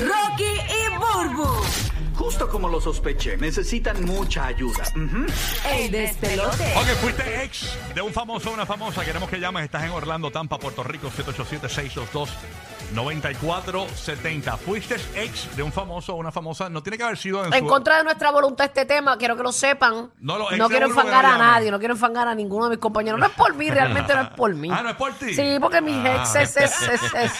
Rocky 0.00 0.44
y 0.44 0.98
Burbu. 0.98 1.48
Justo 2.16 2.48
como 2.48 2.68
lo 2.68 2.80
sospeché, 2.80 3.36
necesitan 3.36 4.04
mucha 4.04 4.46
ayuda. 4.46 4.84
Ujú. 4.96 5.26
El 5.68 5.90
despelote. 5.90 6.72
Ok, 6.76 6.86
fuiste 7.00 7.44
ex 7.44 7.76
de 7.94 8.02
un 8.02 8.12
famoso 8.12 8.50
o 8.50 8.54
una 8.54 8.66
famosa. 8.66 9.04
Queremos 9.04 9.28
que 9.28 9.38
llames. 9.38 9.64
Estás 9.64 9.84
en 9.84 9.90
Orlando, 9.90 10.30
Tampa, 10.30 10.58
Puerto 10.58 10.82
Rico, 10.82 11.10
787-622-9470. 12.94 14.58
Fuiste 14.58 14.96
ex 15.16 15.54
de 15.56 15.62
un 15.62 15.72
famoso 15.72 16.14
o 16.14 16.16
una 16.16 16.30
famosa. 16.32 16.68
No 16.68 16.82
tiene 16.82 16.96
que 16.98 17.04
haber 17.04 17.16
sido 17.18 17.44
en, 17.44 17.52
En 17.52 17.60
su- 17.60 17.66
contra 17.66 17.98
de 17.98 18.04
nuestra 18.04 18.30
voluntad 18.30 18.66
este 18.66 18.84
tema, 18.84 19.16
quiero 19.18 19.36
que 19.36 19.42
lo 19.42 19.52
sepan. 19.52 20.10
No, 20.20 20.38
los 20.38 20.48
ex 20.50 20.58
no 20.58 20.68
de 20.68 20.72
quiero 20.74 20.86
uno 20.86 20.94
que 20.94 21.00
enfangar 21.00 21.22
no 21.24 21.28
a 21.28 21.32
llamen. 21.32 21.46
nadie, 21.54 21.70
no 21.70 21.78
quiero 21.78 21.94
enfangar 21.94 22.28
a 22.28 22.34
ninguno 22.34 22.64
de 22.64 22.70
mis 22.70 22.78
compañeros. 22.78 23.18
No 23.20 23.26
es 23.26 23.32
por 23.32 23.54
mí, 23.54 23.70
realmente 23.70 24.14
no 24.14 24.22
es 24.22 24.28
por 24.30 24.54
mí. 24.54 24.68
Ah, 24.74 24.82
¿no 24.82 24.90
es 24.90 24.96
por 24.96 25.12
ti? 25.14 25.32
Sí, 25.34 25.56
porque 25.60 25.80
mis 25.80 25.94
Ah. 26.04 26.16
ex, 26.22 26.34
es, 26.34 26.56
es, 26.56 26.82
es, 27.14 27.32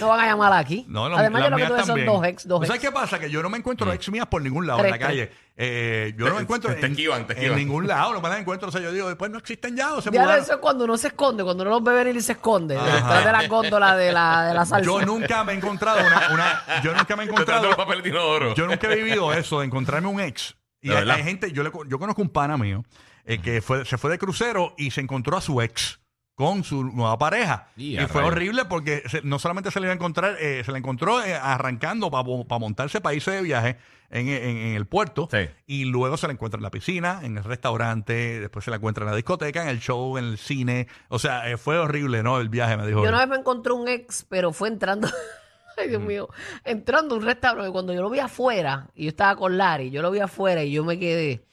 no 0.00 0.08
van 0.08 0.20
a 0.20 0.26
llamar 0.26 0.52
aquí. 0.52 0.84
No, 0.88 1.06
Además, 1.06 1.40
las 1.40 1.44
yo 1.44 1.50
lo 1.50 1.56
que 1.56 1.62
mías 1.62 1.68
tuve 1.70 1.78
son 1.80 1.86
también. 1.88 2.06
dos 2.06 2.24
ex, 2.26 2.46
dos 2.48 2.60
¿Tú 2.60 2.66
¿Sabes 2.66 2.82
qué 2.82 2.92
pasa? 2.92 3.18
Que 3.18 3.30
yo 3.30 3.42
no 3.42 3.48
me 3.48 3.56
encuentro 3.58 3.90
ex 3.92 4.10
mías 4.10 4.26
por 4.26 4.42
ningún 4.42 4.66
lado 4.66 4.80
en 4.80 4.86
Tres, 4.90 5.00
la 5.00 5.06
calle. 5.06 5.32
Eh, 5.56 6.14
yo 6.16 6.24
no 6.26 6.30
me 6.32 6.36
Te- 6.38 6.42
encuentro 6.44 6.74
te- 6.74 6.80
te 6.80 6.86
en, 6.86 6.92
esquivan, 6.92 7.26
te 7.26 7.32
en 7.34 7.38
esquivan. 7.38 7.58
ningún 7.58 7.86
lado. 7.86 8.14
No 8.14 8.20
me 8.22 8.28
las 8.30 8.40
encuentro. 8.40 8.68
O 8.68 8.72
sea, 8.72 8.80
yo 8.80 8.90
digo, 8.92 9.08
después 9.08 9.30
no 9.30 9.38
existen 9.38 9.76
ya 9.76 9.92
o 9.94 10.00
se 10.00 10.10
Ya 10.10 10.22
mudaron. 10.22 10.42
eso 10.42 10.52
es 10.54 10.58
cuando 10.58 10.84
uno 10.84 10.96
se 10.96 11.08
esconde, 11.08 11.44
cuando 11.44 11.62
uno 11.62 11.70
los 11.72 11.82
ve 11.84 11.92
venir 11.94 12.16
y 12.16 12.22
se 12.22 12.32
esconde. 12.32 12.74
Detrás 12.74 13.24
de 13.24 13.32
la 13.32 13.46
góndola 13.48 13.96
de 13.96 14.12
la, 14.12 14.44
de 14.46 14.54
la 14.54 14.64
salsa. 14.64 14.84
Yo 14.84 15.02
nunca 15.04 15.44
me 15.44 15.52
he 15.52 15.56
encontrado 15.56 15.98
una, 16.06 16.28
una- 16.32 16.62
yo 16.82 16.94
nunca 16.94 17.16
me 17.16 17.24
he 17.24 17.26
encontrado 17.26 17.66
los 17.66 17.76
papeles 17.76 18.02
de 18.02 18.08
inodoro. 18.10 18.54
Yo 18.54 18.66
nunca 18.66 18.90
he 18.90 18.96
vivido 18.96 19.32
eso 19.32 19.60
de 19.60 19.66
encontrarme 19.66 20.08
un 20.08 20.20
ex. 20.20 20.56
Y 20.80 20.88
¿De 20.88 20.96
hay, 20.96 21.22
gente, 21.22 21.52
yo, 21.52 21.62
le 21.62 21.70
yo 21.86 21.98
conozco 21.98 22.22
un 22.22 22.30
pana 22.30 22.56
mío 22.56 22.84
eh, 23.24 23.38
que 23.38 23.62
fue, 23.62 23.84
se 23.84 23.98
fue 23.98 24.10
de 24.10 24.18
crucero 24.18 24.74
y 24.76 24.90
se 24.90 25.00
encontró 25.00 25.36
a 25.36 25.40
su 25.40 25.60
ex 25.62 26.00
con 26.34 26.64
su 26.64 26.82
nueva 26.84 27.18
pareja. 27.18 27.68
Y 27.76 27.96
fue 28.08 28.22
horrible 28.24 28.64
porque 28.64 29.02
se- 29.06 29.22
no 29.22 29.38
solamente 29.38 29.70
se 29.70 29.80
le 29.80 29.86
iba 29.86 29.92
a 29.92 29.96
encontrar, 29.96 30.36
eh, 30.40 30.62
se 30.64 30.72
le 30.72 30.78
encontró 30.78 31.22
eh, 31.22 31.34
arrancando 31.34 32.10
para 32.10 32.24
montarse 32.58 33.00
para 33.00 33.14
irse 33.14 33.30
de 33.32 33.42
viaje 33.42 33.76
en, 34.10 34.28
en- 34.28 34.56
en 34.56 34.74
el 34.76 34.86
puerto. 34.86 35.28
Sí. 35.30 35.48
Y 35.66 35.84
luego 35.84 36.16
se 36.16 36.26
la 36.26 36.32
encuentra 36.32 36.56
en 36.58 36.62
la 36.62 36.70
piscina, 36.70 37.20
en 37.22 37.36
el 37.38 37.44
restaurante, 37.44 38.40
después 38.40 38.64
se 38.64 38.70
la 38.70 38.76
encuentra 38.78 39.04
en 39.04 39.10
la 39.10 39.16
discoteca, 39.16 39.62
en 39.62 39.68
el 39.68 39.80
show, 39.80 40.16
en 40.18 40.24
el 40.24 40.38
cine. 40.38 40.88
O 41.08 41.18
sea, 41.18 41.50
eh, 41.50 41.56
fue 41.56 41.78
horrible, 41.78 42.22
¿no? 42.22 42.40
El 42.40 42.48
viaje, 42.48 42.76
me 42.76 42.86
dijo. 42.86 43.00
Yo 43.00 43.04
él. 43.08 43.10
una 43.14 43.20
vez 43.20 43.28
me 43.28 43.36
encontré 43.36 43.72
un 43.72 43.86
ex, 43.88 44.24
pero 44.28 44.52
fue 44.52 44.68
entrando. 44.68 45.08
Ay, 45.78 45.88
Dios 45.88 46.02
mío. 46.02 46.28
Entrando 46.64 47.14
a 47.14 47.18
un 47.18 47.24
restaurante. 47.24 47.70
Cuando 47.72 47.94
yo 47.94 48.02
lo 48.02 48.10
vi 48.10 48.18
afuera, 48.18 48.88
y 48.94 49.04
yo 49.04 49.08
estaba 49.08 49.36
con 49.36 49.56
Larry, 49.56 49.90
yo 49.90 50.02
lo 50.02 50.10
vi 50.10 50.18
afuera 50.20 50.62
y 50.62 50.72
yo 50.72 50.84
me 50.84 50.98
quedé. 50.98 51.44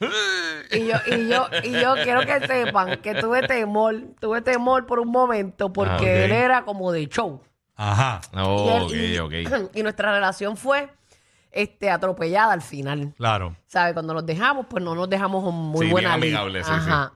Y 0.72 0.86
yo, 0.86 0.96
y 1.06 1.28
yo, 1.28 1.46
y 1.64 1.72
yo 1.80 1.94
quiero 2.02 2.20
que 2.24 2.46
sepan 2.46 2.98
que 3.00 3.14
tuve 3.16 3.42
temor, 3.46 3.96
tuve 4.20 4.40
temor 4.42 4.86
por 4.86 5.00
un 5.00 5.08
momento, 5.08 5.72
porque 5.72 5.92
Ah, 5.92 5.96
ok. 5.96 6.02
él 6.24 6.32
era 6.32 6.62
como 6.64 6.92
de 6.92 7.08
show. 7.08 7.40
Ajá, 7.76 8.20
Oh, 8.36 8.84
ok, 8.86 8.92
y, 8.92 9.14
él- 9.16 9.20
ok. 9.20 9.32
y 9.74 9.82
nuestra 9.82 10.12
relación 10.12 10.56
fue 10.56 10.90
este, 11.50 11.90
atropellada 11.90 12.52
al 12.52 12.62
final. 12.62 13.12
claro. 13.16 13.56
¿Sabes? 13.66 13.92
Cuando 13.94 14.14
nos 14.14 14.24
dejamos, 14.26 14.66
pues 14.68 14.84
no 14.84 14.94
nos 14.94 15.08
dejamos 15.10 15.42
con 15.42 15.54
muy 15.54 15.86
Sí, 15.86 15.92
buena 15.92 16.10
bien 16.16 16.20
lid. 16.30 16.34
amigable, 16.36 16.62
sí, 16.64 16.70
Ajá. 16.72 17.12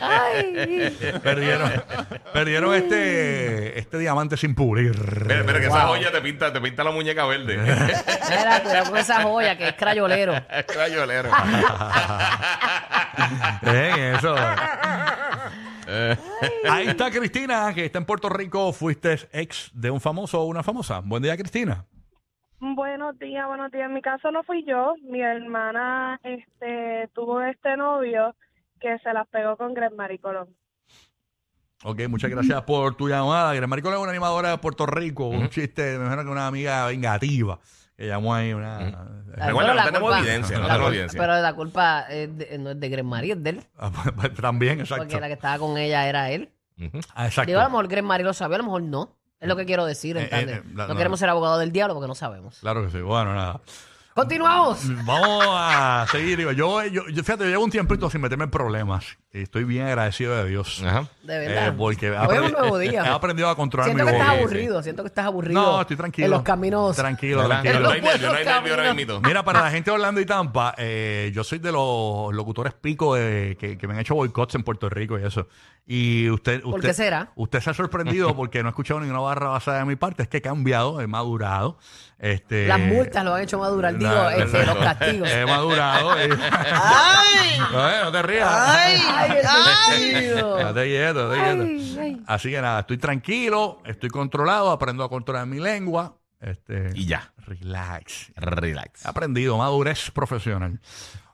Ay. 0.00 0.96
Perdieron, 1.22 1.72
perdieron 2.32 2.74
este, 2.74 3.78
este 3.78 3.98
diamante 3.98 4.36
sin 4.36 4.54
pulir. 4.54 4.90
Espera, 4.94 5.40
espera, 5.40 5.60
que 5.60 5.66
esa 5.66 5.80
joya 5.86 6.12
te 6.12 6.20
pinta, 6.20 6.52
te 6.52 6.60
pinta 6.60 6.84
la 6.84 6.90
muñeca 6.90 7.24
verde. 7.26 7.43
Mira, 7.46 8.62
cuidado 8.62 8.90
con 8.90 8.98
esa 8.98 9.22
joya 9.22 9.56
que 9.56 9.68
es 9.68 9.74
crayolero. 9.74 10.34
Es 10.50 10.64
crayolero. 10.66 11.30
Eh, 13.66 14.14
eso. 14.16 14.34
Ahí 16.68 16.88
está 16.88 17.10
Cristina, 17.10 17.72
que 17.74 17.86
está 17.86 17.98
en 17.98 18.04
Puerto 18.04 18.28
Rico. 18.28 18.72
Fuiste 18.72 19.16
ex 19.32 19.70
de 19.74 19.90
un 19.90 20.00
famoso 20.00 20.40
o 20.42 20.46
una 20.46 20.62
famosa. 20.62 21.00
Buen 21.04 21.22
día, 21.22 21.36
Cristina. 21.36 21.84
Buenos 22.60 23.18
días, 23.18 23.46
buenos 23.46 23.70
días. 23.70 23.86
En 23.86 23.94
mi 23.94 24.00
caso 24.00 24.30
no 24.30 24.42
fui 24.42 24.64
yo. 24.64 24.94
Mi 25.02 25.20
hermana 25.20 26.18
este, 26.22 27.08
tuvo 27.14 27.42
este 27.42 27.76
novio 27.76 28.34
que 28.80 28.98
se 29.00 29.12
las 29.12 29.28
pegó 29.28 29.56
con 29.56 29.74
Greg 29.74 29.94
Maricolón. 29.94 30.48
Ok, 31.84 32.00
muchas 32.08 32.30
gracias 32.30 32.62
por 32.62 32.94
tu 32.96 33.08
llamada. 33.08 33.52
Gran 33.54 33.68
Maricón 33.68 33.92
es 33.92 33.98
una 34.00 34.10
animadora 34.10 34.50
de 34.50 34.58
Puerto 34.58 34.86
Rico. 34.86 35.28
Un 35.28 35.48
chiste, 35.50 35.98
me 35.98 36.04
imagino 36.06 36.24
que 36.24 36.30
una 36.30 36.46
amiga 36.46 36.86
vengativa 36.86 37.58
que 37.96 38.06
llamó 38.08 38.34
ahí 38.34 38.52
una... 38.52 38.78
Ah, 38.78 39.06
Recuerda, 39.46 39.54
pero 39.54 39.66
no 39.68 39.74
la 39.74 39.84
tenemos 39.84 40.00
culpa- 40.08 40.18
evidencia, 40.20 40.56
no 40.56 40.62
la 40.62 40.68
tenemos 40.68 40.78
culpa- 40.86 40.88
evidencia. 40.94 41.20
Pero 41.20 41.40
la 41.42 41.54
culpa 41.54 42.00
es 42.08 42.38
de- 42.38 42.58
no 42.58 42.70
es 42.70 42.80
de 42.80 42.88
Greg 42.88 43.04
Marie, 43.04 43.32
es 43.34 43.42
de 43.42 43.50
él. 43.50 43.62
Ah, 43.78 43.90
pues, 44.16 44.34
También, 44.34 44.80
exacto. 44.80 45.04
Porque 45.04 45.20
la 45.20 45.26
que 45.28 45.34
estaba 45.34 45.58
con 45.58 45.76
ella 45.78 46.08
era 46.08 46.30
él. 46.30 46.50
Ujú. 46.80 47.00
Ah, 47.14 47.26
exacto. 47.26 47.48
Digo, 47.48 47.60
a 47.60 47.64
lo 47.64 47.70
mejor 47.70 47.86
Greg 47.88 48.02
Marie 48.04 48.24
lo 48.24 48.32
sabía, 48.32 48.56
a 48.56 48.58
lo 48.58 48.64
mejor 48.64 48.82
no. 48.82 49.16
Es 49.40 49.48
lo 49.48 49.56
que 49.56 49.66
quiero 49.66 49.84
decir, 49.84 50.16
Eh, 50.16 50.22
¿entiendes? 50.22 50.56
eh, 50.56 50.62
eh, 50.64 50.70
la- 50.74 50.86
no 50.86 50.94
no. 50.94 50.96
queremos 50.98 51.20
ser 51.20 51.28
abogados 51.28 51.60
del 51.60 51.70
diablo 51.70 51.94
porque 51.94 52.08
no 52.08 52.14
sabemos. 52.14 52.58
Claro 52.60 52.84
que 52.84 52.90
sí. 52.90 53.00
Bueno, 53.02 53.34
nada. 53.34 53.60
Continuamos. 54.14 54.78
Vamos 55.04 55.44
a 55.48 56.06
seguir. 56.12 56.38
Digo, 56.38 56.52
Yo, 56.52 56.84
yo, 56.84 57.02
yo, 57.08 57.24
fíjate, 57.24 57.42
yo 57.44 57.50
llevo 57.50 57.64
un 57.64 57.70
tiempito 57.70 58.08
sin 58.08 58.20
meterme 58.20 58.44
en 58.44 58.50
problemas. 58.50 59.04
Y 59.32 59.42
estoy 59.42 59.64
bien 59.64 59.86
agradecido 59.88 60.36
de 60.36 60.48
Dios. 60.48 60.80
Ajá. 60.86 61.08
De 61.24 61.36
verdad. 61.40 61.68
Eh, 61.68 61.72
porque 61.76 62.06
he 62.06 62.10
Hoy 62.10 62.16
es 62.16 62.22
un 62.22 62.28
aprendi- 62.52 62.58
nuevo 62.60 62.78
día. 62.78 63.04
he 63.04 63.08
aprendido 63.08 63.48
a 63.48 63.56
controlar 63.56 63.86
Siento 63.88 64.04
mi 64.04 64.10
que 64.12 64.16
estás 64.16 64.38
aburrido, 64.38 64.82
siento 64.84 65.02
que 65.02 65.08
estás 65.08 65.26
aburrido. 65.26 65.60
No, 65.60 65.80
estoy 65.80 65.96
tranquilo. 65.96 66.26
En 66.26 66.30
los 66.30 66.42
caminos. 66.42 66.94
Tranquilo, 66.94 67.44
tranquilo. 67.44 67.74
Yo 67.74 67.80
no 67.80 67.90
hay 67.90 68.00
Los 68.00 68.12
nervio, 68.12 68.28
no 68.30 68.34
hay 68.38 68.44
nervio 68.44 68.72
ahora 68.74 68.84
caminos. 68.84 69.14
mismo. 69.16 69.28
Mira, 69.28 69.44
para 69.44 69.62
la 69.62 69.70
gente 69.72 69.90
de 69.90 69.94
Orlando 69.96 70.20
y 70.20 70.26
Tampa, 70.26 70.74
eh, 70.78 71.32
yo 71.34 71.42
soy 71.42 71.58
de 71.58 71.72
los 71.72 72.32
locutores 72.32 72.72
pico 72.74 73.16
de, 73.16 73.56
que, 73.58 73.76
que 73.76 73.88
me 73.88 73.94
han 73.94 74.00
hecho 74.00 74.14
boicots 74.14 74.54
en 74.54 74.62
Puerto 74.62 74.88
Rico 74.88 75.18
y 75.18 75.24
eso. 75.24 75.48
Y 75.86 76.30
usted, 76.30 76.62
¿Por 76.62 76.76
usted, 76.76 76.90
qué 76.90 76.94
será? 76.94 77.32
Usted 77.34 77.60
se 77.60 77.70
ha 77.70 77.74
sorprendido 77.74 78.36
porque 78.36 78.62
no 78.62 78.68
ha 78.68 78.70
escuchado 78.70 79.00
ninguna 79.00 79.18
barra 79.18 79.48
basada 79.48 79.78
de 79.80 79.84
mi 79.86 79.96
parte. 79.96 80.22
Es 80.22 80.28
que 80.28 80.36
he 80.36 80.42
cambiado, 80.42 81.00
he 81.00 81.08
madurado. 81.08 81.78
Este, 82.20 82.68
Las 82.68 82.78
multas 82.78 83.24
lo 83.24 83.34
han 83.34 83.42
hecho 83.42 83.58
madurar, 83.58 83.98
digo, 84.10 84.30
este, 84.30 84.58
no, 84.66 84.74
los 84.74 84.84
castigos. 84.84 85.30
He 85.30 85.46
madurado. 85.46 86.26
y- 86.26 86.30
¡Ay! 86.72 87.40
No, 87.72 88.04
no 88.04 88.12
te 88.12 88.22
rías. 88.22 88.48
¡Ay! 88.50 89.00
¡Ay! 89.08 89.30
Estate 89.38 90.12
quieto, 90.12 90.58
estate 90.58 90.80
Ay, 90.80 90.90
quieto. 90.90 92.00
ay. 92.00 92.22
Así 92.26 92.50
que 92.50 92.60
nada, 92.60 92.80
estoy 92.80 92.98
tranquilo, 92.98 93.80
estoy 93.84 94.10
controlado, 94.10 94.70
aprendo 94.70 95.04
a 95.04 95.08
controlar 95.08 95.46
mi 95.46 95.60
lengua. 95.60 96.16
Este, 96.40 96.90
Y 96.94 97.06
ya. 97.06 97.32
Relax. 97.46 98.32
Relax. 98.36 99.04
He 99.04 99.08
aprendido, 99.08 99.56
madurez 99.56 100.10
profesional. 100.10 100.80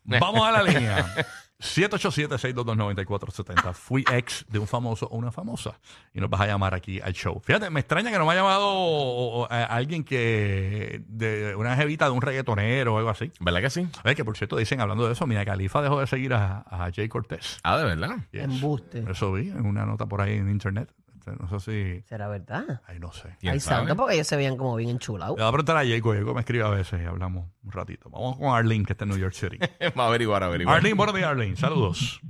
Vamos 0.04 0.46
a 0.46 0.52
la 0.52 0.62
línea. 0.62 1.06
787-622-9470. 1.60 3.72
Fui 3.74 4.04
ex 4.12 4.44
de 4.48 4.58
un 4.58 4.66
famoso 4.66 5.06
o 5.06 5.16
una 5.16 5.32
famosa. 5.32 5.78
Y 6.14 6.20
nos 6.20 6.30
vas 6.30 6.40
a 6.42 6.46
llamar 6.46 6.74
aquí 6.74 7.00
al 7.00 7.12
show. 7.12 7.40
Fíjate, 7.44 7.70
me 7.70 7.80
extraña 7.80 8.10
que 8.10 8.18
no 8.18 8.26
me 8.26 8.32
ha 8.32 8.36
llamado 8.36 8.68
o- 8.68 9.42
o- 9.42 9.48
a 9.50 9.64
alguien 9.64 10.04
que. 10.04 11.02
de 11.08 11.54
una 11.56 11.76
jevita 11.76 12.06
de 12.06 12.10
un 12.12 12.22
reggaetonero 12.22 12.94
o 12.94 12.98
algo 12.98 13.10
así. 13.10 13.30
¿Verdad 13.40 13.60
que 13.60 13.70
sí? 13.70 13.88
A 14.04 14.14
que 14.14 14.24
por 14.24 14.36
cierto 14.36 14.56
dicen, 14.56 14.80
hablando 14.80 15.06
de 15.06 15.12
eso, 15.12 15.26
Mira 15.26 15.44
Califa 15.44 15.82
dejó 15.82 16.00
de 16.00 16.06
seguir 16.06 16.34
a, 16.34 16.64
a 16.68 16.90
Jay 16.94 17.08
Cortés. 17.08 17.58
Ah, 17.62 17.76
de 17.78 17.84
verdad. 17.84 18.16
Yes. 18.32 18.44
Embuste. 18.44 19.04
Eso 19.10 19.32
vi 19.32 19.48
en 19.50 19.66
una 19.66 19.84
nota 19.86 20.06
por 20.06 20.20
ahí 20.20 20.34
en 20.36 20.50
internet. 20.50 20.90
No 21.38 21.48
sé 21.58 21.60
si. 22.00 22.02
¿Será 22.08 22.28
verdad? 22.28 22.80
Ay, 22.86 22.98
no 22.98 23.12
sé. 23.12 23.36
¿Quién 23.40 23.52
Ay, 23.54 23.60
sabe? 23.60 23.86
santo, 23.86 23.96
porque 23.96 24.14
ellos 24.14 24.26
se 24.26 24.36
veían 24.36 24.56
como 24.56 24.76
bien 24.76 24.90
enchulados. 24.90 25.36
Le 25.36 25.42
voy 25.42 25.48
a 25.48 25.52
preguntar 25.52 25.76
a 25.76 25.84
Jacob. 25.86 26.14
Jacob 26.14 26.34
me 26.34 26.40
escribe 26.40 26.64
a 26.64 26.68
veces 26.70 27.00
y 27.02 27.04
hablamos 27.04 27.46
un 27.62 27.72
ratito. 27.72 28.08
Vamos 28.10 28.36
con 28.38 28.54
Arlene, 28.54 28.84
que 28.84 28.92
está 28.92 29.04
en 29.04 29.10
New 29.10 29.18
York 29.18 29.34
City. 29.34 29.58
Va 29.98 30.04
a 30.04 30.08
averiguar, 30.08 30.42
a 30.42 30.46
averiguar. 30.46 30.76
Arlene, 30.76 30.94
buenos 30.94 31.14
días, 31.14 31.28
Arlene. 31.28 31.56
Saludos. 31.56 32.20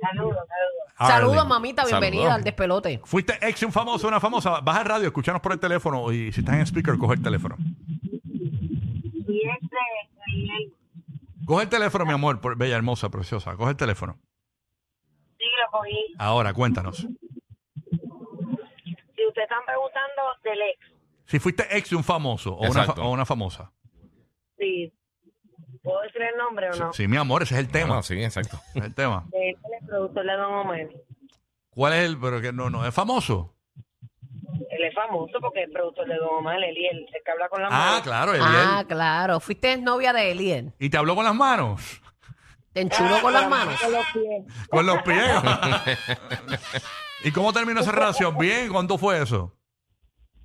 Saludos, 0.00 0.36
Saludos, 0.96 1.36
Arlene. 1.36 1.48
mamita, 1.48 1.84
bienvenida 1.84 2.22
Saludos. 2.22 2.36
al 2.38 2.44
despelote. 2.44 3.00
Fuiste 3.04 3.34
ex 3.46 3.62
un 3.62 3.72
famoso 3.72 4.08
una 4.08 4.20
famosa. 4.20 4.60
Baja 4.60 4.80
el 4.82 4.86
radio, 4.88 5.06
escúchanos 5.06 5.40
por 5.40 5.52
el 5.52 5.58
teléfono 5.60 6.10
y 6.12 6.32
si 6.32 6.40
estás 6.40 6.54
en 6.56 6.62
speaker, 6.66 6.96
coge 6.98 7.14
el 7.14 7.22
teléfono. 7.22 7.56
Coge 11.46 11.62
el 11.64 11.68
teléfono, 11.68 12.04
mi 12.04 12.12
amor, 12.12 12.40
por- 12.40 12.56
bella, 12.56 12.76
hermosa, 12.76 13.08
preciosa. 13.10 13.56
Coge 13.56 13.70
el 13.70 13.76
teléfono. 13.76 14.18
Cogí. 15.70 16.14
Ahora, 16.18 16.52
cuéntanos. 16.54 16.96
Si 16.98 17.06
ustedes 19.26 19.44
están 19.50 19.64
preguntando 19.66 20.22
del 20.44 20.60
ex, 20.62 20.78
Si 21.26 21.38
fuiste 21.38 21.66
ex 21.76 21.90
de 21.90 21.96
un 21.96 22.04
famoso 22.04 22.54
o 22.54 22.70
una, 22.70 22.84
fa- 22.84 23.02
o 23.02 23.10
una 23.10 23.24
famosa. 23.26 23.72
sí. 24.58 24.92
¿Puedo 25.82 26.00
decir 26.02 26.20
el 26.20 26.36
nombre 26.36 26.68
o 26.70 26.76
no? 26.76 26.92
Sí, 26.92 27.06
mi 27.08 27.16
amor, 27.16 27.42
ese 27.44 27.54
es 27.54 27.60
el 27.60 27.68
tema. 27.70 27.98
Ah, 27.98 28.02
sí, 28.02 28.20
exacto. 28.22 28.58
Ese 28.70 28.78
es 28.80 28.84
el 28.86 28.94
tema. 28.94 29.24
Él 29.32 29.54
es 29.56 29.80
el 29.82 29.86
productor 29.88 30.26
de 30.26 30.32
Don 30.36 30.52
Omar. 30.54 30.88
¿Cuál 31.70 31.92
es 31.94 32.04
el? 32.04 32.18
Pero 32.20 32.40
que 32.42 32.52
no, 32.52 32.68
no, 32.68 32.84
es 32.86 32.92
famoso. 32.92 33.54
Él 34.70 34.84
es 34.84 34.94
famoso 34.94 35.38
porque 35.40 35.60
es 35.62 35.66
el 35.68 35.72
productor 35.72 36.06
de 36.08 36.16
Don 36.16 36.28
Omar, 36.40 36.56
Eliel, 36.62 37.06
el 37.14 37.22
que 37.24 37.30
habla 37.30 37.48
con 37.48 37.62
la 37.62 37.68
Ah, 37.68 37.90
mano. 37.92 38.02
claro, 38.02 38.32
Eliel. 38.34 38.44
Ah, 38.50 38.84
claro. 38.86 39.40
Fuiste 39.40 39.78
novia 39.78 40.12
de 40.12 40.32
Eliel. 40.32 40.72
¿Y 40.78 40.90
te 40.90 40.98
habló 40.98 41.14
con 41.14 41.24
las 41.24 41.34
manos? 41.34 42.02
Te 42.78 42.82
enchuló 42.82 43.20
con 43.20 43.32
las 43.32 43.50
manos. 43.50 43.74
Con 43.80 43.92
los 43.92 44.06
pies. 44.12 44.68
Con 44.68 44.86
los 44.86 45.02
pies. 45.02 45.32
¿Y 47.24 47.32
cómo 47.32 47.52
terminó 47.52 47.80
esa 47.80 47.90
relación? 47.90 48.38
¿Bien? 48.38 48.70
¿Cuánto 48.70 48.96
fue 48.98 49.20
eso? 49.20 49.52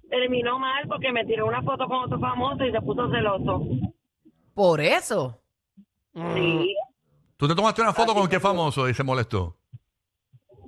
Terminó 0.09 0.57
mal 0.57 0.87
porque 0.87 1.11
me 1.11 1.23
tiró 1.25 1.45
una 1.45 1.61
foto 1.61 1.85
con 1.87 2.05
otro 2.05 2.19
famoso 2.19 2.65
y 2.65 2.71
se 2.71 2.81
puso 2.81 3.07
celoso. 3.11 3.61
Por 4.55 4.81
eso. 4.81 5.39
Mm. 6.13 6.33
Sí, 6.33 6.75
¿Tú 7.37 7.47
te 7.47 7.53
tomaste 7.53 7.83
una 7.83 7.93
foto 7.93 8.15
con 8.15 8.27
qué 8.27 8.39
famoso 8.39 8.89
y 8.89 8.95
se 8.95 9.03
molestó? 9.03 9.55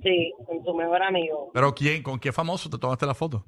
sí, 0.02 0.32
con 0.46 0.64
su 0.64 0.72
mejor 0.72 1.02
amigo, 1.02 1.50
¿Pero 1.52 1.74
quién? 1.74 2.00
¿Con 2.04 2.20
qué 2.20 2.30
famoso 2.30 2.70
te 2.70 2.78
tomaste 2.78 3.06
la 3.06 3.14
foto? 3.14 3.44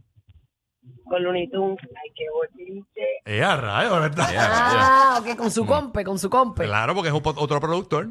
Con 1.09 1.23
Looney 1.23 1.49
Tunes. 1.51 1.79
Ay, 1.83 2.11
qué 2.15 2.25
bonito. 2.31 2.87
Eh, 3.25 3.43
a 3.43 3.57
rayos, 3.57 4.01
verdad. 4.01 4.27
Ah, 4.39 5.19
ok, 5.21 5.37
con 5.37 5.51
su 5.51 5.67
compe, 5.67 6.05
con 6.05 6.19
su 6.19 6.29
compe. 6.31 6.65
Claro, 6.65 6.95
porque 6.95 7.09
es 7.09 7.15
un 7.15 7.23
po- 7.23 7.35
otro 7.37 7.61
productor. 7.61 8.09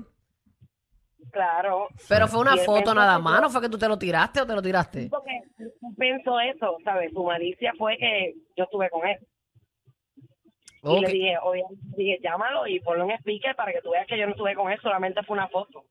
Claro, 1.32 1.88
Pero 2.08 2.28
fue 2.28 2.40
una 2.42 2.56
Y 2.56 2.60
él 2.60 2.66
foto 2.66 2.78
pensó 2.80 2.94
nada 2.96 3.18
que 3.18 3.24
más, 3.24 3.36
yo- 3.36 3.42
¿no 3.42 3.50
fue 3.50 3.62
que 3.62 3.70
tú 3.70 3.78
te 3.78 3.88
lo 3.88 3.98
tiraste 4.00 4.42
o 4.42 4.48
te 4.48 4.56
lo 4.56 4.62
tiraste? 4.62 5.08
porque 5.12 5.42
pensó 5.98 6.40
eso, 6.40 6.78
¿sabes? 6.84 7.12
Su 7.14 7.24
malicia 7.24 7.74
fue 7.78 7.98
que 7.98 8.34
yo 8.56 8.64
estuve 8.64 8.90
con 8.90 9.06
él. 9.08 9.18
Y 10.84 10.88
Ok. 10.90 11.02
le 11.02 11.08
dije, 11.10 11.38
obviamente, 11.44 11.84
dije, 11.98 12.18
llámalo 12.24 12.66
y 12.66 12.80
ponlo 12.80 13.04
en 13.04 13.12
speaker 13.20 13.56
para 13.56 13.72
que 13.74 13.82
tú 13.82 13.92
veas 13.92 14.08
que 14.08 14.18
yo 14.18 14.26
no 14.26 14.32
estuve 14.32 14.56
con 14.56 14.72
él, 14.72 14.80
solamente 14.82 15.22
fue 15.24 15.36
una 15.36 15.48
foto. 15.50 15.84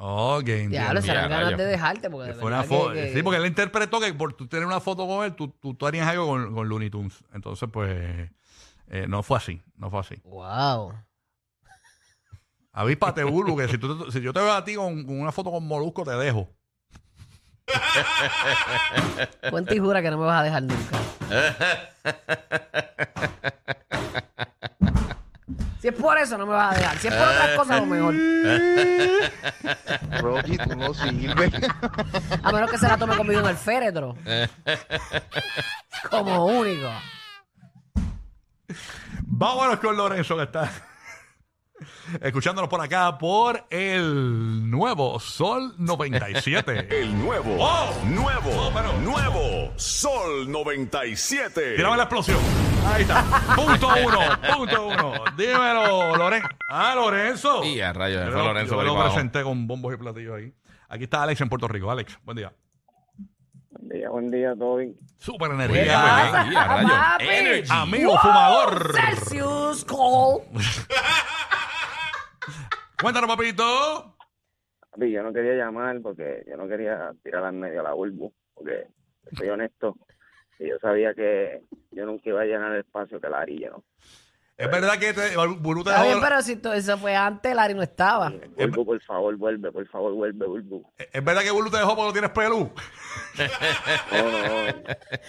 Ok, 0.00 0.48
entiendo. 0.48 0.74
Ya, 0.76 0.94
le 0.94 1.02
serán 1.02 1.24
Ya, 1.24 1.28
ganas 1.28 1.44
rayos. 1.46 1.58
de 1.58 1.64
dejarte. 1.66 2.08
Porque 2.08 2.28
Que 2.28 2.34
de 2.34 2.38
fue 2.40 2.46
una 2.48 2.58
verdad 2.62 2.70
que- 2.70 2.76
foto. 2.76 2.92
que- 2.94 3.12
Sí, 3.14 3.22
porque 3.22 3.36
él 3.38 3.46
interpretó 3.46 4.00
que 4.00 4.14
por 4.14 4.32
tú 4.32 4.46
tener 4.46 4.64
una 4.64 4.78
foto 4.80 5.06
con 5.08 5.24
él, 5.24 5.34
tú, 5.34 5.48
tú, 5.48 5.74
tú 5.74 5.86
harías 5.88 6.06
algo 6.06 6.26
con, 6.28 6.54
con 6.54 6.68
Looney 6.68 6.88
Tunes. 6.88 7.14
Entonces, 7.34 7.68
pues, 7.72 8.30
eh, 8.90 9.06
no 9.08 9.22
fue 9.24 9.38
así. 9.38 9.60
No 9.76 9.90
fue 9.90 9.98
así. 10.00 10.14
Wow. 10.24 10.94
Avíspate, 12.72 13.24
Bulbu, 13.24 13.56
que 13.56 13.66
si, 13.68 13.76
tú, 13.78 14.04
te- 14.04 14.12
si 14.12 14.20
yo 14.20 14.32
te 14.32 14.38
veo 14.40 14.52
a 14.52 14.64
ti 14.64 14.76
con, 14.76 15.04
con 15.04 15.20
una 15.20 15.32
foto 15.32 15.50
con 15.50 15.66
Molusco, 15.66 16.04
te 16.04 16.12
dejo. 16.12 16.48
Cuenta 19.50 19.74
y 19.74 19.78
jura 19.78 20.00
que 20.00 20.10
no 20.10 20.18
me 20.18 20.26
vas 20.26 20.40
a 20.40 20.44
dejar 20.44 20.62
nunca. 20.62 20.98
Si 25.88 25.94
es 25.94 26.00
por 26.02 26.18
eso, 26.18 26.36
no 26.36 26.44
me 26.44 26.52
vas 26.52 26.76
a 26.76 26.78
dejar. 26.78 26.98
Si 26.98 27.08
es 27.08 27.14
por 27.14 27.26
otras 27.26 27.56
cosas, 27.56 27.70
a 27.70 27.80
lo 27.80 27.86
mejor. 27.86 28.14
Rocky, 30.20 30.58
tú 30.58 30.76
no 30.76 30.92
sirves. 30.92 31.50
A 32.42 32.52
menos 32.52 32.70
que 32.70 32.76
se 32.76 32.88
la 32.88 32.98
tome 32.98 33.16
conmigo 33.16 33.40
en 33.40 33.46
el 33.46 33.56
féretro. 33.56 34.14
Como 36.10 36.44
único. 36.44 36.90
Vámonos 39.22 39.78
con 39.78 39.96
Lorenzo, 39.96 40.36
que 40.36 40.42
está 40.42 40.70
escuchándonos 42.20 42.68
por 42.68 42.80
acá 42.80 43.16
por 43.18 43.64
el 43.70 44.68
nuevo 44.70 45.18
Sol 45.20 45.74
97. 45.78 46.88
El 47.02 47.18
nuevo, 47.18 47.56
¡Oh! 47.58 47.90
nuevo, 48.06 48.50
Oh, 48.50 48.70
pero- 48.74 48.92
nuevo 49.00 49.72
Sol 49.76 50.50
97. 50.50 51.76
Tirame 51.76 51.96
la 51.96 52.02
explosión. 52.04 52.38
Ahí 52.86 53.02
está. 53.02 53.22
Punto 53.54 53.88
uno. 54.06 54.18
Punto 54.56 54.86
uno. 54.88 55.12
Dímelo, 55.36 56.16
Lorenzo. 56.16 56.48
Ah, 56.68 56.94
Lorenzo. 56.94 57.64
Y 57.64 57.80
a 57.80 57.92
rayos, 57.92 58.24
Yo 58.26 58.30
Lorenzo 58.42 58.76
Yo 58.76 58.82
lo 58.82 59.02
presenté 59.02 59.42
con 59.42 59.66
bombos 59.66 59.92
y 59.94 59.96
platillos 59.98 60.36
ahí. 60.36 60.52
Aquí 60.88 61.04
está 61.04 61.22
Alex 61.22 61.40
en 61.42 61.48
Puerto 61.48 61.68
Rico. 61.68 61.90
Alex, 61.90 62.18
buen 62.24 62.36
día. 62.38 62.52
Buen 63.70 63.88
día, 63.90 64.08
buen 64.10 64.30
día, 64.30 64.54
todo 64.58 64.76
bien. 64.76 64.96
Super 65.18 65.50
energía. 65.52 65.82
bien, 65.82 65.94
pasa, 65.94 66.42
bebé. 66.42 66.52
Y 66.52 66.56
a 66.56 66.64
rayos. 66.66 66.92
Energy. 67.20 67.68
Amigo 67.70 68.18
fumador. 68.18 68.94
Celsius 68.94 69.84
Cole. 69.84 70.44
Cuéntanos, 73.00 73.30
papito. 73.30 74.16
Papi, 74.90 75.12
yo 75.12 75.22
no 75.22 75.32
quería 75.32 75.54
llamar 75.54 76.00
porque 76.02 76.44
yo 76.48 76.56
no 76.56 76.66
quería 76.66 77.12
tirar 77.22 77.44
al 77.44 77.52
medio 77.52 77.80
a 77.80 77.84
la 77.84 77.92
Bulbu, 77.92 78.34
porque 78.54 78.88
soy 79.36 79.48
honesto. 79.48 79.94
Y 80.58 80.68
yo 80.68 80.78
sabía 80.80 81.14
que 81.14 81.62
yo 81.92 82.04
nunca 82.06 82.28
iba 82.28 82.40
a 82.40 82.44
llenar 82.44 82.72
el 82.72 82.80
espacio 82.80 83.20
que 83.20 83.28
la 83.28 83.40
haría, 83.40 83.70
¿no? 83.70 83.84
Es 84.58 84.68
verdad 84.68 84.98
que 84.98 85.12
te, 85.14 85.36
Burú 85.36 85.84
te 85.84 85.90
Está 85.90 86.02
dejó- 86.02 86.14
bien, 86.16 86.20
pero 86.28 86.42
si 86.42 86.56
tú- 86.56 86.72
eso 86.72 86.98
fue 86.98 87.14
antes, 87.14 87.54
Larry 87.54 87.74
no 87.74 87.82
estaba. 87.82 88.32
Bulbu, 88.56 88.84
por 88.84 89.00
favor, 89.02 89.36
vuelve, 89.36 89.70
por 89.70 89.86
favor, 89.86 90.12
vuelve, 90.14 90.46
Bulbu. 90.46 90.82
Es 90.98 91.24
verdad 91.24 91.42
que 91.42 91.52
Burú 91.52 91.70
te 91.70 91.76
dejó 91.76 91.94
porque 91.94 92.06
no 92.08 92.12
tienes 92.12 92.30
pelú. 92.32 92.68
No, 94.12 94.22
no, 94.22 94.30
no. 94.30 94.72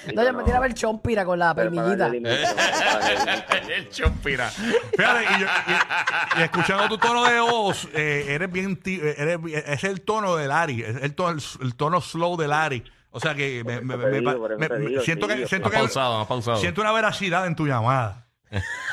No, 0.15 0.24
yo 0.24 0.33
me 0.33 0.43
tiraba 0.43 0.65
el 0.65 0.74
chompira 0.74 1.25
con 1.25 1.38
la 1.38 1.53
Pero 1.53 1.69
para 1.71 1.83
permillita. 1.95 2.03
darle 2.05 2.19
limitación, 2.19 2.55
para 2.55 3.00
darle 3.00 3.19
limitación. 3.19 3.71
El 3.71 3.89
chompira. 3.89 4.50
Fíjate, 4.50 5.24
y, 5.24 5.39
yo- 5.41 5.48
y- 5.67 6.39
y 6.39 6.43
escuchando 6.43 6.88
tu 6.89 6.98
tono 6.98 7.24
de 7.25 7.39
voz, 7.39 7.88
eh, 7.93 8.25
eres 8.29 8.51
bien, 8.51 8.77
ti- 8.77 9.00
eh, 9.01 9.13
eres, 9.15 9.39
es 9.67 9.83
el 9.83 10.01
tono 10.01 10.36
de 10.38 10.48
Larry, 10.48 10.81
es 10.81 11.03
el 11.03 11.13
tono, 11.13 11.38
el 11.62 11.75
tono 11.75 12.01
slow 12.01 12.36
de 12.36 12.48
Larry. 12.48 12.83
O 13.12 13.19
sea 13.19 13.36
que 13.36 13.63
me, 13.63 13.81
me- 13.81 13.95
Por 13.95 14.05
eso 14.05 14.05
te 14.05 14.12
me- 14.12 14.19
digo, 14.31 14.38
por 14.39 14.51
eso 14.53 14.59
me- 14.59 14.67
te 14.69 14.74
me- 14.79 14.86
digo, 14.89 15.01
siento 15.03 15.27
sí, 15.27 15.33
que 15.36 15.39
yo- 15.41 15.48
siento 15.48 15.67
Más 15.69 15.71
que 15.74 15.77
pausado, 15.79 16.17
más 16.19 16.27
pausado. 16.27 16.57
siento 16.57 16.81
una 16.81 16.91
veracidad 16.91 17.45
en 17.45 17.55
tu 17.55 17.67
llamada. 17.67 18.25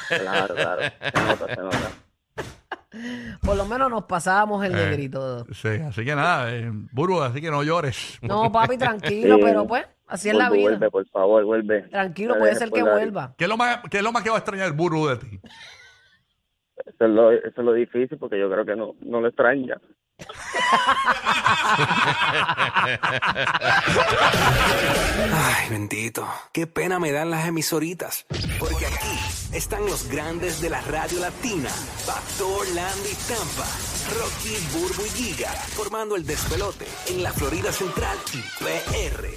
Claro, 0.09 0.55
claro. 0.55 0.83
Se 0.83 1.13
nota, 1.23 1.55
se 1.55 1.61
nota. 1.61 1.91
Por 3.43 3.57
lo 3.57 3.67
menos 3.67 3.91
nos 3.91 4.05
pasábamos 4.05 4.65
el 4.65 4.73
Eh. 4.73 4.77
negrito. 4.89 5.45
Sí, 5.53 5.69
así 5.69 6.05
que 6.05 6.15
nada, 6.15 6.51
eh, 6.55 6.71
Burbu, 6.93 7.21
así 7.23 7.41
que 7.41 7.51
no 7.51 7.63
llores. 7.63 8.19
No, 8.23 8.51
papi, 8.51 8.79
tranquilo, 8.79 9.37
Sí. 9.37 9.43
pero 9.45 9.67
pues, 9.67 9.85
así 10.07 10.29
es 10.31 10.35
la 10.35 10.49
Vuelve, 10.49 10.59
vida. 10.63 10.71
Vuelve, 10.71 10.91
por 10.91 11.07
favor, 11.09 11.45
vuelve. 11.45 11.83
Tranquilo, 11.89 12.39
puede 12.39 12.55
ser 12.55 12.71
que 12.71 12.83
vuelva. 12.83 13.35
¿Qué 13.37 13.45
es 13.45 13.51
lo 13.51 13.57
más, 13.57 13.81
qué 13.91 13.99
es 13.99 14.03
lo 14.03 14.13
más 14.13 14.23
que 14.23 14.31
va 14.31 14.37
a 14.37 14.39
extrañar 14.39 14.73
Burbu 14.73 15.09
de 15.09 15.17
ti? 15.17 15.41
Eso 16.87 17.05
es, 17.05 17.11
lo, 17.11 17.33
eso 17.33 17.49
es 17.49 17.57
lo 17.65 17.73
difícil 17.73 18.17
porque 18.19 18.39
yo 18.39 18.51
creo 18.51 18.65
que 18.65 18.77
no, 18.77 18.95
no 19.01 19.21
lo 19.21 19.29
extraña. 19.29 19.77
Ay, 25.33 25.71
bendito. 25.71 26.27
Qué 26.53 26.67
pena 26.67 26.99
me 26.99 27.13
dan 27.13 27.31
las 27.31 27.47
emisoritas. 27.47 28.27
Porque 28.59 28.87
aquí 28.87 29.19
están 29.53 29.87
los 29.87 30.09
grandes 30.09 30.61
de 30.61 30.71
la 30.71 30.81
radio 30.83 31.21
latina. 31.21 31.71
Pastor, 32.07 32.69
Landy, 32.69 33.15
Tampa. 33.29 33.67
Rocky, 34.19 34.57
Burbu 34.73 35.05
y 35.05 35.11
Giga. 35.11 35.53
Formando 35.53 36.17
el 36.17 36.25
despelote 36.25 36.87
en 37.09 37.23
la 37.23 37.33
Florida 37.33 37.73
Central 37.73 38.17
y 38.33 38.39
PR. 38.63 39.29